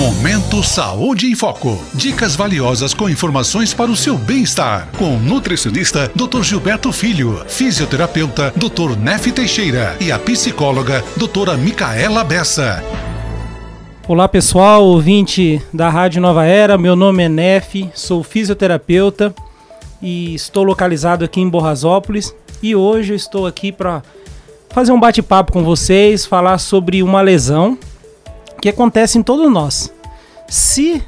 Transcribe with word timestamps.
Momento 0.00 0.62
Saúde 0.62 1.26
em 1.26 1.34
Foco. 1.34 1.78
Dicas 1.92 2.34
valiosas 2.34 2.94
com 2.94 3.06
informações 3.06 3.74
para 3.74 3.90
o 3.90 3.94
seu 3.94 4.16
bem-estar. 4.16 4.88
Com 4.96 5.16
o 5.16 5.20
nutricionista 5.20 6.10
Dr. 6.14 6.40
Gilberto 6.42 6.90
Filho, 6.90 7.44
fisioterapeuta 7.46 8.50
Dr. 8.56 8.96
Nef 8.98 9.30
Teixeira 9.30 9.94
e 10.00 10.10
a 10.10 10.18
psicóloga 10.18 11.04
doutora 11.18 11.54
Micaela 11.54 12.24
Bessa. 12.24 12.82
Olá 14.08 14.26
pessoal, 14.26 14.82
ouvinte 14.84 15.60
da 15.70 15.90
Rádio 15.90 16.22
Nova 16.22 16.46
Era, 16.46 16.78
meu 16.78 16.96
nome 16.96 17.24
é 17.24 17.28
Nef, 17.28 17.90
sou 17.94 18.22
fisioterapeuta 18.22 19.34
e 20.00 20.34
estou 20.34 20.64
localizado 20.64 21.26
aqui 21.26 21.42
em 21.42 21.48
Borrasópolis 21.48 22.34
e 22.62 22.74
hoje 22.74 23.12
eu 23.12 23.16
estou 23.16 23.46
aqui 23.46 23.70
para 23.70 24.02
fazer 24.70 24.92
um 24.92 24.98
bate-papo 24.98 25.52
com 25.52 25.62
vocês, 25.62 26.24
falar 26.24 26.56
sobre 26.56 27.02
uma 27.02 27.20
lesão 27.20 27.76
que 28.60 28.68
acontece 28.68 29.18
em 29.18 29.22
todos 29.22 29.50
nós. 29.50 29.92
Se 30.48 31.02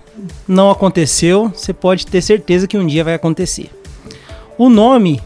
não 0.46 0.70
aconteceu, 0.70 1.48
você 1.48 1.72
pode 1.72 2.06
ter 2.06 2.22
certeza 2.22 2.66
que 2.66 2.78
um 2.78 2.86
dia 2.86 3.04
vai 3.04 3.14
acontecer. 3.14 3.70
O 4.56 4.68
nome 4.68 5.20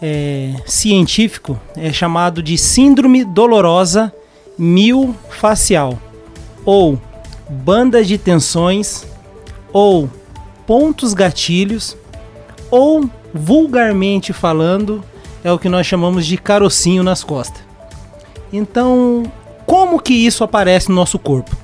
é, 0.00 0.54
científico 0.66 1.60
é 1.76 1.92
chamado 1.92 2.42
de 2.42 2.56
Síndrome 2.56 3.24
Dolorosa 3.24 4.12
Miofascial 4.58 5.98
ou 6.64 6.98
banda 7.48 8.02
de 8.02 8.16
tensões, 8.16 9.06
ou 9.72 10.08
pontos 10.66 11.12
gatilhos, 11.12 11.96
ou 12.70 13.08
vulgarmente 13.32 14.32
falando, 14.32 15.04
é 15.42 15.52
o 15.52 15.58
que 15.58 15.68
nós 15.68 15.86
chamamos 15.86 16.24
de 16.26 16.36
carocinho 16.38 17.02
nas 17.02 17.22
costas. 17.22 17.62
Então, 18.52 19.24
como 19.66 20.00
que 20.00 20.14
isso 20.14 20.44
aparece 20.44 20.88
no 20.88 20.94
nosso 20.94 21.18
corpo? 21.18 21.56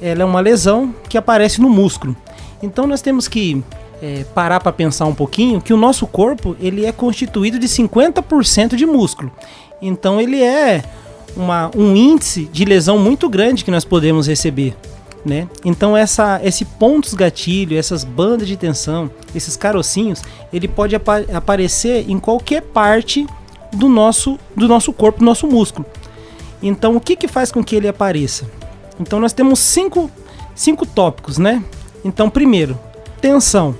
Ela 0.00 0.22
é 0.22 0.24
uma 0.24 0.40
lesão 0.40 0.94
que 1.08 1.18
aparece 1.18 1.60
no 1.60 1.68
músculo. 1.68 2.16
Então 2.62 2.86
nós 2.86 3.00
temos 3.00 3.28
que 3.28 3.62
é, 4.02 4.24
parar 4.34 4.60
para 4.60 4.72
pensar 4.72 5.06
um 5.06 5.14
pouquinho 5.14 5.60
que 5.60 5.72
o 5.72 5.76
nosso 5.76 6.06
corpo 6.06 6.56
ele 6.60 6.86
é 6.86 6.92
constituído 6.92 7.58
de 7.58 7.66
50% 7.66 8.76
de 8.76 8.86
músculo. 8.86 9.30
Então 9.80 10.20
ele 10.20 10.42
é 10.42 10.82
uma, 11.36 11.70
um 11.76 11.94
índice 11.94 12.46
de 12.46 12.64
lesão 12.64 12.98
muito 12.98 13.28
grande 13.28 13.64
que 13.64 13.70
nós 13.70 13.84
podemos 13.84 14.26
receber. 14.26 14.76
Né? 15.24 15.46
Então 15.64 15.94
essa, 15.94 16.40
esse 16.42 16.64
pontos 16.64 17.12
gatilho, 17.12 17.76
essas 17.76 18.04
bandas 18.04 18.48
de 18.48 18.56
tensão, 18.56 19.10
esses 19.34 19.54
carocinhos, 19.54 20.22
ele 20.50 20.66
pode 20.66 20.96
apa 20.96 21.24
aparecer 21.32 22.08
em 22.08 22.18
qualquer 22.18 22.62
parte 22.62 23.26
do 23.72 23.88
nosso, 23.88 24.38
do 24.56 24.66
nosso 24.66 24.92
corpo, 24.92 25.18
do 25.18 25.24
nosso 25.24 25.46
músculo. 25.46 25.86
Então 26.62 26.96
o 26.96 27.00
que, 27.00 27.16
que 27.16 27.28
faz 27.28 27.50
com 27.50 27.62
que 27.62 27.76
ele 27.76 27.88
apareça? 27.88 28.48
Então 28.98 29.18
nós 29.18 29.32
temos 29.32 29.58
cinco, 29.58 30.10
cinco 30.54 30.84
tópicos, 30.84 31.38
né? 31.38 31.62
Então 32.04 32.28
primeiro, 32.28 32.78
tensão, 33.20 33.74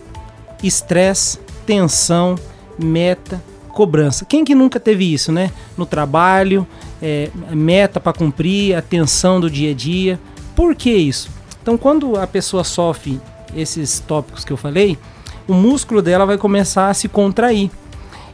estresse, 0.63 1.39
tensão, 1.67 2.37
meta, 2.79 3.43
cobrança. 3.71 4.25
Quem 4.25 4.45
que 4.45 4.55
nunca 4.55 4.81
teve 4.81 5.13
isso, 5.13 5.31
né? 5.33 5.51
No 5.77 5.87
trabalho, 5.87 6.67
é, 7.01 7.31
meta 7.51 8.01
para 8.01 8.13
cumprir, 8.13 8.75
a 8.75 8.83
tensão 8.83 9.41
do 9.41 9.51
dia 9.51 9.71
a 9.71 9.75
dia. 9.75 10.21
Por 10.55 10.75
que 10.75 10.91
isso? 10.91 11.31
Então, 11.63 11.77
quando 11.79 12.19
a 12.19 12.27
pessoa 12.27 12.65
sofre 12.65 13.21
esses 13.55 14.01
tópicos 14.01 14.45
que 14.45 14.53
eu 14.53 14.57
falei, 14.57 14.99
o 15.47 15.55
músculo 15.55 16.03
dela 16.03 16.25
vai 16.27 16.39
começar 16.39 16.89
a 16.89 16.95
se 16.95 17.09
contrair. 17.09 17.71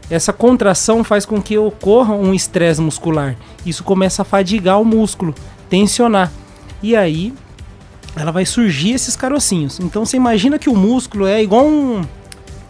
Essa 0.09 0.33
contração 0.33 1.03
faz 1.03 1.27
com 1.27 1.43
que 1.43 1.59
ocorra 1.59 2.15
um 2.15 2.33
estresse 2.33 2.81
muscular. 2.81 3.37
Isso 3.65 3.83
começa 3.83 4.23
a 4.23 4.25
fadigar 4.25 4.81
o 4.81 4.85
músculo, 4.85 5.35
tensionar. 5.69 6.33
E 6.83 6.95
aí 6.95 7.35
ela 8.15 8.31
vai 8.31 8.47
surgir 8.47 8.93
esses 8.93 9.17
carocinhos. 9.17 9.81
Então 9.81 10.05
você 10.05 10.17
imagina 10.17 10.59
que 10.59 10.71
o 10.71 10.77
músculo 10.77 11.27
é 11.27 11.43
igual 11.43 11.67
um, 11.67 12.03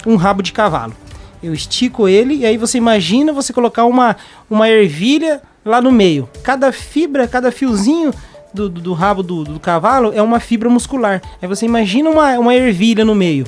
um 0.07 0.17
rabo 0.17 0.42
de 0.42 0.53
cavalo. 0.53 0.95
Eu 1.42 1.52
estico 1.52 2.08
ele 2.08 2.35
e 2.35 2.46
aí 2.46 2.57
você 2.57 2.79
imagina 2.79 3.33
você 3.33 3.52
colocar 3.52 3.85
uma, 3.85 4.17
uma 4.51 4.69
ervilha 4.69 5.42
lá 5.64 5.80
no 5.80 5.92
meio. 5.92 6.29
Cada 6.42 6.73
fibra, 6.73 7.29
cada 7.29 7.52
fiozinho 7.52 8.13
do, 8.52 8.69
do, 8.69 8.80
do 8.80 8.92
rabo 8.95 9.23
do, 9.23 9.45
do, 9.45 9.61
cavalo 9.61 10.13
é 10.14 10.23
uma 10.23 10.41
fibra 10.41 10.70
muscular. 10.70 11.20
Aí 11.41 11.46
você 11.46 11.67
imagina 11.67 12.08
uma, 12.08 12.39
uma 12.39 12.55
ervilha 12.55 13.05
no 13.05 13.14
meio. 13.14 13.46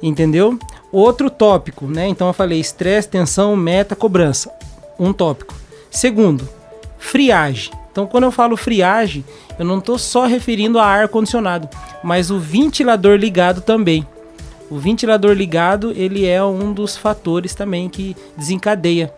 Entendeu? 0.00 0.56
Outro 0.90 1.28
tópico, 1.30 1.86
né? 1.86 2.08
Então 2.08 2.28
eu 2.28 2.32
falei 2.32 2.58
estresse, 2.58 3.08
tensão, 3.08 3.54
meta, 3.54 3.94
cobrança. 3.94 4.50
Um 4.98 5.12
tópico. 5.12 5.54
Segundo, 5.90 6.48
friagem. 6.98 7.72
Então 7.92 8.06
quando 8.06 8.24
eu 8.24 8.32
falo 8.32 8.56
friagem, 8.56 9.24
eu 9.58 9.64
não 9.64 9.78
estou 9.78 9.98
só 9.98 10.26
referindo 10.26 10.78
a 10.78 10.86
ar 10.86 11.08
condicionado, 11.08 11.68
mas 12.02 12.30
o 12.30 12.38
ventilador 12.38 13.16
ligado 13.16 13.60
também. 13.60 14.06
O 14.70 14.78
ventilador 14.78 15.32
ligado, 15.32 15.92
ele 15.92 16.26
é 16.26 16.42
um 16.44 16.72
dos 16.72 16.96
fatores 16.96 17.54
também 17.54 17.88
que 17.88 18.14
desencadeia 18.36 19.12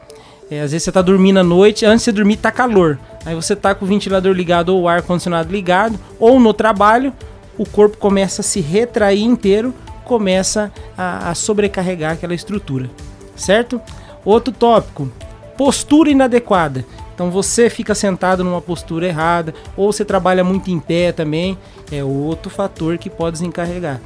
é, 0.50 0.62
às 0.62 0.72
vezes 0.72 0.82
você 0.82 0.92
tá 0.92 1.00
dormindo 1.00 1.38
à 1.38 1.44
noite, 1.44 1.86
antes 1.86 2.04
de 2.04 2.12
dormir 2.12 2.36
tá 2.36 2.50
calor. 2.50 2.98
Aí 3.24 3.34
você 3.36 3.54
tá 3.54 3.72
com 3.72 3.84
o 3.84 3.88
ventilador 3.88 4.34
ligado 4.34 4.70
ou 4.70 4.82
o 4.82 4.88
ar 4.88 5.00
condicionado 5.00 5.52
ligado, 5.52 5.98
ou 6.18 6.40
no 6.40 6.52
trabalho, 6.52 7.12
o 7.56 7.64
corpo 7.64 7.96
começa 7.98 8.40
a 8.40 8.44
se 8.44 8.60
retrair 8.60 9.22
inteiro, 9.22 9.72
começa 10.10 10.72
a, 10.98 11.30
a 11.30 11.34
sobrecarregar 11.36 12.14
aquela 12.14 12.34
estrutura, 12.34 12.90
certo? 13.36 13.80
Outro 14.24 14.52
tópico, 14.52 15.08
postura 15.56 16.10
inadequada. 16.10 16.84
Então 17.14 17.30
você 17.30 17.70
fica 17.70 17.94
sentado 17.94 18.42
numa 18.42 18.60
postura 18.60 19.06
errada, 19.06 19.54
ou 19.76 19.92
você 19.92 20.04
trabalha 20.04 20.42
muito 20.42 20.68
em 20.68 20.80
pé 20.80 21.12
também, 21.12 21.56
é 21.92 22.02
outro 22.02 22.50
fator 22.50 22.98
que 22.98 23.08
pode 23.08 23.34
desencarregar. 23.38 24.00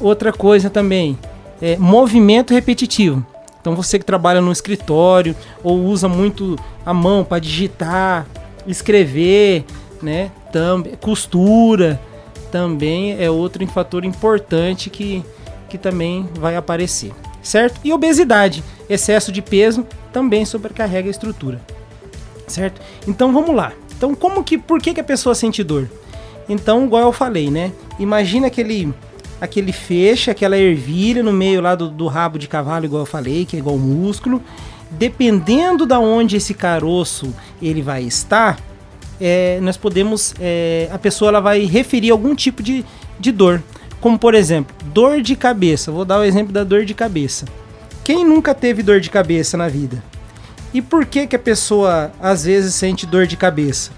Outra 0.00 0.32
coisa 0.32 0.68
também, 0.68 1.16
é 1.62 1.76
movimento 1.76 2.52
repetitivo. 2.52 3.24
Então 3.60 3.76
você 3.76 4.00
que 4.00 4.04
trabalha 4.04 4.40
no 4.40 4.50
escritório 4.50 5.36
ou 5.62 5.78
usa 5.84 6.08
muito 6.08 6.58
a 6.84 6.92
mão 6.92 7.22
para 7.22 7.38
digitar, 7.38 8.26
escrever, 8.66 9.64
né? 10.02 10.32
Também 10.50 10.96
costura 11.00 12.00
também 12.56 13.22
é 13.22 13.30
outro 13.30 13.66
fator 13.66 14.02
importante 14.02 14.88
que, 14.88 15.22
que 15.68 15.76
também 15.76 16.26
vai 16.40 16.56
aparecer, 16.56 17.12
certo? 17.42 17.78
E 17.84 17.92
obesidade, 17.92 18.64
excesso 18.88 19.30
de 19.30 19.42
peso 19.42 19.86
também 20.10 20.46
sobrecarrega 20.46 21.06
a 21.06 21.10
estrutura, 21.10 21.60
certo? 22.46 22.80
Então 23.06 23.30
vamos 23.30 23.54
lá. 23.54 23.74
Então 23.94 24.14
como 24.14 24.42
que, 24.42 24.56
por 24.56 24.80
que, 24.80 24.94
que 24.94 25.00
a 25.02 25.04
pessoa 25.04 25.34
sente 25.34 25.62
dor? 25.62 25.86
Então, 26.48 26.86
igual 26.86 27.02
eu 27.02 27.12
falei, 27.12 27.50
né? 27.50 27.72
Imagina 27.98 28.46
aquele 28.46 28.94
aquele 29.38 29.70
feixe, 29.70 30.30
aquela 30.30 30.56
ervilha 30.56 31.22
no 31.22 31.32
meio 31.32 31.60
lá 31.60 31.74
do, 31.74 31.90
do 31.90 32.06
rabo 32.06 32.38
de 32.38 32.48
cavalo, 32.48 32.86
igual 32.86 33.02
eu 33.02 33.06
falei, 33.06 33.44
que 33.44 33.56
é 33.56 33.58
igual 33.58 33.76
músculo. 33.76 34.42
Dependendo 34.90 35.84
da 35.84 35.98
onde 35.98 36.36
esse 36.36 36.54
caroço 36.54 37.34
ele 37.60 37.82
vai 37.82 38.02
estar, 38.04 38.58
é, 39.20 39.58
nós 39.60 39.76
podemos, 39.76 40.34
é, 40.40 40.88
a 40.92 40.98
pessoa 40.98 41.30
ela 41.30 41.40
vai 41.40 41.64
referir 41.64 42.10
algum 42.10 42.34
tipo 42.34 42.62
de, 42.62 42.84
de 43.18 43.32
dor. 43.32 43.62
Como 44.00 44.18
por 44.18 44.34
exemplo, 44.34 44.74
dor 44.92 45.20
de 45.20 45.34
cabeça. 45.34 45.90
Vou 45.90 46.04
dar 46.04 46.20
o 46.20 46.24
exemplo 46.24 46.52
da 46.52 46.64
dor 46.64 46.84
de 46.84 46.94
cabeça. 46.94 47.46
Quem 48.04 48.24
nunca 48.24 48.54
teve 48.54 48.82
dor 48.82 49.00
de 49.00 49.10
cabeça 49.10 49.56
na 49.56 49.68
vida? 49.68 50.02
E 50.72 50.82
por 50.82 51.06
que 51.06 51.26
que 51.26 51.36
a 51.36 51.38
pessoa 51.38 52.12
às 52.20 52.44
vezes 52.44 52.74
sente 52.74 53.06
dor 53.06 53.26
de 53.26 53.36
cabeça? 53.36 53.90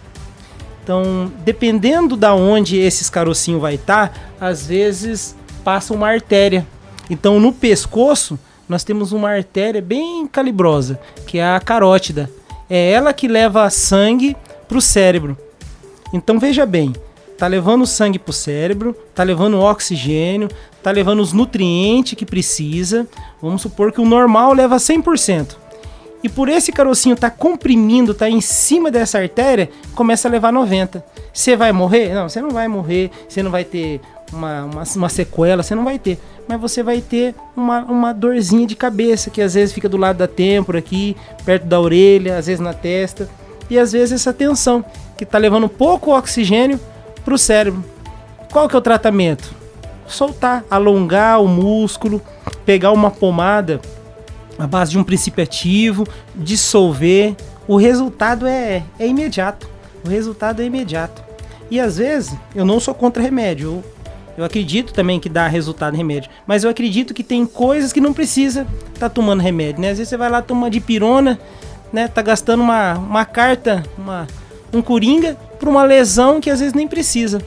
Então, 0.83 1.31
dependendo 1.45 2.17
da 2.17 2.35
onde 2.35 2.79
esses 2.79 3.11
carocinhos 3.11 3.61
vai 3.61 3.75
estar, 3.75 4.09
tá, 4.09 4.21
às 4.41 4.67
vezes 4.67 5.37
passa 5.63 5.93
uma 5.93 6.09
artéria. 6.09 6.67
Então, 7.11 7.39
no 7.39 7.53
pescoço, 7.53 8.39
nós 8.67 8.85
temos 8.85 9.13
uma 9.13 9.29
artéria 9.29 9.83
bem 9.83 10.27
calibrosa, 10.27 10.99
que 11.27 11.39
é 11.39 11.45
a 11.55 11.61
carótida. 11.61 12.31
É 12.71 12.91
ela 12.93 13.13
que 13.13 13.29
leva 13.29 13.69
sangue 13.69 14.35
para 14.69 14.79
o 14.79 14.83
cérebro. 14.83 15.37
Então, 16.13 16.39
veja 16.39 16.65
bem, 16.67 16.93
tá 17.37 17.47
levando 17.47 17.87
sangue 17.87 18.19
para 18.19 18.31
o 18.31 18.35
cérebro, 18.35 18.95
tá 19.15 19.23
levando 19.23 19.61
oxigênio, 19.61 20.49
tá 20.83 20.91
levando 20.91 21.21
os 21.21 21.33
nutrientes 21.33 22.15
que 22.15 22.27
precisa. 22.27 23.07
Vamos 23.41 23.63
supor 23.63 23.93
que 23.93 24.01
o 24.01 24.05
normal 24.05 24.53
leva 24.53 24.77
100%. 24.77 25.57
E 26.23 26.29
por 26.29 26.49
esse 26.49 26.73
carocinho 26.73 27.15
tá 27.15 27.31
comprimindo, 27.31 28.13
tá 28.13 28.29
em 28.29 28.41
cima 28.41 28.91
dessa 28.91 29.19
artéria, 29.19 29.71
começa 29.95 30.27
a 30.27 30.31
levar 30.31 30.53
90. 30.53 31.05
Você 31.33 31.55
vai 31.55 31.73
morrer? 31.73 32.13
Não, 32.13 32.29
você 32.29 32.41
não 32.41 32.51
vai 32.51 32.67
morrer, 32.67 33.11
você 33.29 33.41
não 33.43 33.53
vai 33.53 33.65
ter 33.65 34.01
uma, 34.33 34.65
uma, 34.65 34.83
uma, 34.97 35.09
sequela, 35.09 35.63
você 35.63 35.77
não 35.77 35.85
vai 35.85 35.99
ter. 35.99 36.19
Mas 36.49 36.61
você 36.61 36.83
vai 36.83 37.01
ter 37.01 37.35
uma, 37.57 37.81
uma 37.85 38.13
dorzinha 38.13 38.67
de 38.67 38.75
cabeça, 38.75 39.31
que 39.31 39.41
às 39.41 39.55
vezes 39.55 39.73
fica 39.73 39.89
do 39.89 39.97
lado 39.97 40.17
da 40.17 40.27
têmpora 40.27 40.79
aqui, 40.79 41.17
perto 41.45 41.67
da 41.67 41.81
orelha, 41.81 42.37
às 42.37 42.47
vezes 42.47 42.61
na 42.61 42.75
testa. 42.75 43.29
E 43.71 43.79
às 43.79 43.93
vezes 43.93 44.13
essa 44.13 44.33
tensão, 44.33 44.85
que 45.17 45.27
tá 45.27 45.39
levando 45.39 45.69
pouco 45.69 46.17
oxigênio 46.17 46.79
pro 47.25 47.37
cérebro. 47.37 47.85
Qual 48.51 48.69
que 48.69 48.75
é 48.75 48.79
o 48.79 48.83
tratamento? 48.83 49.55
Soltar, 50.07 50.65
alongar 50.71 51.43
o 51.43 51.49
músculo, 51.49 52.23
pegar 52.65 52.93
uma 52.93 53.11
pomada 53.11 53.81
a 54.59 54.67
base 54.67 54.91
de 54.91 54.99
um 54.99 55.05
princípio 55.05 55.43
ativo, 55.43 56.07
dissolver. 56.35 57.37
O 57.67 57.77
resultado 57.77 58.47
é, 58.47 58.83
é 58.99 59.07
imediato. 59.07 59.69
O 60.05 60.09
resultado 60.09 60.61
é 60.61 60.65
imediato. 60.65 61.23
E 61.71 61.79
às 61.79 61.99
vezes, 61.99 62.35
eu 62.55 62.65
não 62.65 62.81
sou 62.81 62.95
contra 62.95 63.23
remédio. 63.23 63.85
Eu, 64.37 64.45
acredito 64.45 64.93
também 64.93 65.21
que 65.21 65.29
dá 65.29 65.47
resultado 65.47 65.95
em 65.95 65.99
remédio. 65.99 66.31
Mas 66.47 66.65
eu 66.65 66.71
acredito 66.71 67.15
que 67.15 67.23
tem 67.23 67.45
coisas 67.45 67.93
que 67.93 68.01
não 68.01 68.13
precisa 68.13 68.63
estar 68.95 69.09
tá 69.09 69.11
tomando 69.11 69.41
remédio, 69.41 69.81
né? 69.81 69.91
Às 69.91 69.99
vezes 69.99 70.09
você 70.09 70.17
vai 70.17 70.31
lá 70.31 70.41
tomar 70.41 70.71
de 70.71 70.81
pirona, 70.81 71.39
né? 71.93 72.09
Tá 72.09 72.23
gastando 72.23 72.63
uma, 72.63 72.95
uma 72.95 73.25
carta, 73.25 73.83
uma, 73.97 74.27
um 74.73 74.83
coringa, 74.83 75.37
por 75.59 75.69
uma 75.69 75.83
lesão 75.85 76.41
que 76.41 76.51
às 76.51 76.61
vezes 76.61 76.75
nem 76.75 76.87
precisa, 76.87 77.41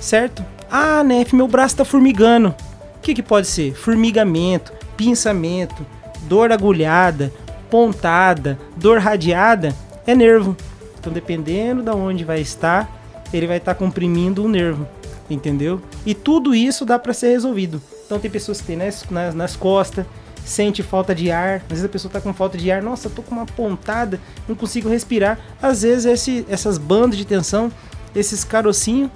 certo? 0.00 0.44
Ah, 0.70 1.02
Nef, 1.02 1.32
meu 1.34 1.48
braço 1.48 1.76
tá 1.76 1.84
formigando. 1.84 2.54
O 2.96 3.00
que, 3.00 3.14
que 3.14 3.22
pode 3.22 3.46
ser? 3.46 3.74
Formigamento, 3.74 4.72
pinçamento, 4.96 5.86
dor 6.22 6.52
agulhada, 6.52 7.32
pontada, 7.70 8.58
dor 8.76 8.98
radiada, 8.98 9.74
é 10.06 10.14
nervo. 10.14 10.56
Então, 10.98 11.12
dependendo 11.12 11.82
de 11.82 11.90
onde 11.90 12.24
vai 12.24 12.40
estar, 12.40 12.90
ele 13.32 13.46
vai 13.46 13.58
estar 13.58 13.74
comprimindo 13.74 14.44
o 14.44 14.48
nervo, 14.48 14.88
entendeu? 15.30 15.80
E 16.04 16.14
tudo 16.14 16.54
isso 16.54 16.84
dá 16.84 16.98
para 16.98 17.12
ser 17.12 17.28
resolvido. 17.28 17.80
Então, 18.04 18.18
tem 18.18 18.30
pessoas 18.30 18.60
que 18.60 18.66
têm 18.68 18.76
nas, 18.76 19.04
nas, 19.10 19.34
nas 19.34 19.56
costas, 19.56 20.04
sente 20.46 20.82
falta 20.82 21.14
de 21.14 21.30
ar, 21.30 21.56
às 21.56 21.68
vezes 21.68 21.84
a 21.84 21.88
pessoa 21.88 22.08
está 22.08 22.20
com 22.20 22.32
falta 22.32 22.56
de 22.56 22.70
ar, 22.70 22.80
nossa, 22.80 23.10
tô 23.10 23.20
com 23.20 23.34
uma 23.34 23.44
pontada, 23.44 24.20
não 24.48 24.54
consigo 24.54 24.88
respirar. 24.88 25.38
Às 25.60 25.82
vezes 25.82 26.06
esse, 26.06 26.46
essas 26.48 26.78
bandas 26.78 27.18
de 27.18 27.24
tensão, 27.24 27.70
esses 28.14 28.44
carocinhos 28.44 29.10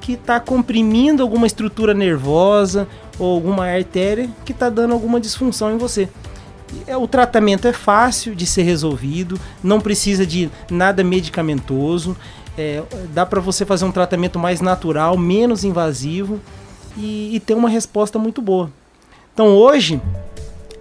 que 0.00 0.12
está 0.12 0.38
comprimindo 0.38 1.22
alguma 1.22 1.46
estrutura 1.46 1.92
nervosa 1.92 2.86
ou 3.18 3.34
alguma 3.34 3.66
artéria 3.66 4.30
que 4.44 4.52
está 4.52 4.70
dando 4.70 4.94
alguma 4.94 5.20
disfunção 5.20 5.74
em 5.74 5.76
você. 5.76 6.08
É, 6.86 6.96
o 6.96 7.08
tratamento 7.08 7.66
é 7.66 7.72
fácil 7.72 8.34
de 8.34 8.46
ser 8.46 8.62
resolvido, 8.62 9.38
não 9.62 9.80
precisa 9.80 10.24
de 10.24 10.50
nada 10.70 11.02
medicamentoso, 11.02 12.16
é, 12.56 12.82
dá 13.12 13.26
para 13.26 13.40
você 13.40 13.64
fazer 13.64 13.84
um 13.84 13.92
tratamento 13.92 14.38
mais 14.38 14.60
natural, 14.60 15.16
menos 15.16 15.64
invasivo 15.64 16.40
e, 16.96 17.34
e 17.34 17.40
ter 17.40 17.54
uma 17.54 17.68
resposta 17.68 18.18
muito 18.18 18.40
boa. 18.40 18.70
Então 19.34 19.48
hoje 19.48 20.00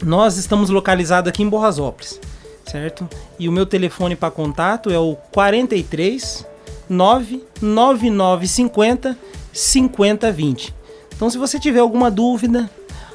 nós 0.03 0.38
estamos 0.38 0.69
localizados 0.69 1.29
aqui 1.29 1.41
em 1.44 1.49
Borrasópolis, 1.49 2.19
certo? 2.65 3.07
E 3.39 3.49
o 3.49 3.51
meu 3.51 3.65
telefone 3.65 4.15
para 4.15 4.31
contato 4.31 4.89
é 4.89 4.99
o 4.99 5.15
43 5.31 6.45
99950 6.89 9.17
5020. 9.51 10.73
Então 11.15 11.29
se 11.29 11.38
você 11.38 11.59
tiver 11.59 11.79
alguma 11.79 12.11
dúvida, 12.11 12.69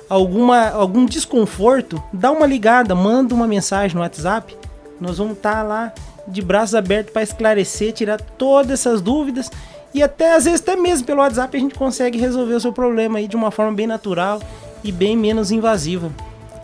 alguma, 0.09 0.71
algum 0.71 1.05
desconforto, 1.07 2.03
dá 2.13 2.31
uma 2.31 2.47
ligada, 2.47 2.95
manda 2.95 3.35
uma 3.35 3.47
mensagem 3.47 3.95
no 3.95 4.03
WhatsApp. 4.03 4.57
Nós 5.01 5.19
vamos 5.19 5.37
estar 5.37 5.57
tá 5.57 5.63
lá 5.63 5.93
de 6.27 6.43
braços 6.43 6.75
abertos 6.75 7.13
para 7.13 7.23
esclarecer, 7.23 7.93
tirar 7.93 8.21
todas 8.21 8.73
essas 8.73 9.01
dúvidas 9.01 9.51
e 9.95 10.03
até 10.03 10.35
às 10.35 10.45
vezes 10.45 10.61
até 10.61 10.77
mesmo 10.77 11.07
pelo 11.07 11.21
WhatsApp 11.21 11.57
a 11.57 11.61
gente 11.61 11.75
consegue 11.75 12.19
resolver 12.19 12.55
o 12.55 12.61
seu 12.61 12.73
problema 12.73 13.19
aí 13.19 13.29
de 13.29 13.37
uma 13.37 13.51
forma 13.51 13.73
bem 13.73 13.87
natural 13.87 14.41
e 14.83 14.91
bem 14.91 15.17
menos 15.17 15.51
invasiva, 15.51 16.11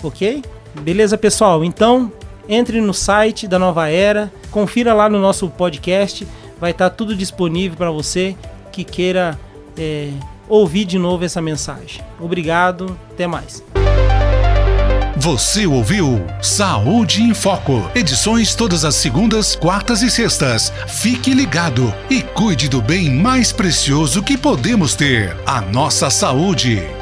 ok? 0.03 0.43
Beleza, 0.83 1.17
pessoal? 1.19 1.65
Então 1.65 2.13
entre 2.49 2.81
no 2.81 2.95
site 2.95 3.47
da 3.47 3.59
Nova 3.59 3.89
Era, 3.89 4.33
confira 4.51 4.95
lá 4.95 5.09
no 5.09 5.19
nosso 5.19 5.49
podcast, 5.51 6.27
vai 6.59 6.71
estar 6.71 6.89
tá 6.89 6.97
tudo 6.97 7.15
disponível 7.15 7.77
para 7.77 7.91
você 7.91 8.35
que 8.73 8.85
queira 8.85 9.39
é, 9.77 10.11
ouvir 10.49 10.87
de 10.87 10.99
novo 10.99 11.25
essa 11.25 11.43
mensagem. 11.43 12.03
Obrigado, 12.19 12.99
até 13.11 13.27
mais. 13.27 13.63
Você 15.17 15.67
ouviu 15.67 16.25
Saúde 16.41 17.23
em 17.23 17.35
Foco. 17.35 17.91
Edições 17.95 18.55
todas 18.55 18.85
as 18.85 18.95
segundas, 18.95 19.57
quartas 19.57 20.01
e 20.01 20.11
sextas. 20.11 20.73
Fique 20.87 21.35
ligado 21.35 21.93
e 22.09 22.23
cuide 22.23 22.69
do 22.69 22.81
bem 22.81 23.11
mais 23.11 23.53
precioso 23.53 24.23
que 24.23 24.39
podemos 24.39 24.95
ter: 24.95 25.37
a 25.45 25.61
nossa 25.61 26.09
saúde. 26.09 26.98